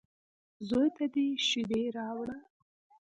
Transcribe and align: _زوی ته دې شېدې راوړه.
_زوی 0.67 0.87
ته 0.95 1.05
دې 1.13 1.25
شېدې 1.47 1.83
راوړه. 1.97 2.37